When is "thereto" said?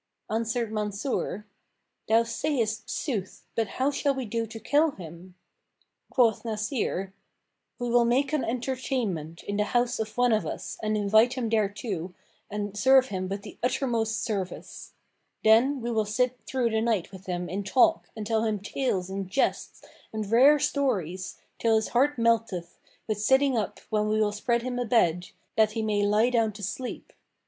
11.51-12.15